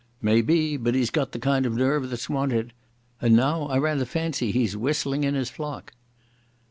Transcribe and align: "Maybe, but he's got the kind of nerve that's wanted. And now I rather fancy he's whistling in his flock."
"Maybe, 0.19 0.77
but 0.77 0.95
he's 0.95 1.11
got 1.11 1.31
the 1.31 1.37
kind 1.37 1.63
of 1.63 1.75
nerve 1.75 2.09
that's 2.09 2.27
wanted. 2.27 2.73
And 3.21 3.35
now 3.35 3.67
I 3.67 3.77
rather 3.77 4.03
fancy 4.03 4.49
he's 4.49 4.75
whistling 4.75 5.23
in 5.23 5.35
his 5.35 5.51
flock." 5.51 5.93